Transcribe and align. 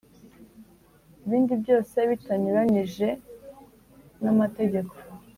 Ibindi 1.25 1.53
byose 1.63 1.97
bitanyuranyije 2.09 3.07
n 4.23 4.25
amategeko 4.33 4.93